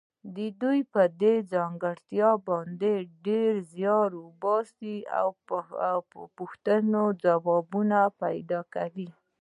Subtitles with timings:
[0.61, 2.93] دوی په دې ځانګړتیا باندې
[3.25, 4.09] ډېر زیار
[4.41, 5.27] باسي او
[6.09, 9.09] د پوښتنو ځوابونه پیدا کوي.